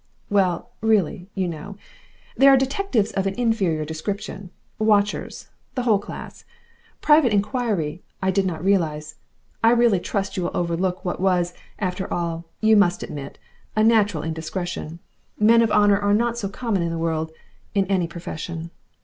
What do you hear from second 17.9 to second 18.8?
profession."